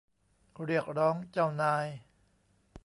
[0.65, 1.85] เรียกร้องเจ้านาย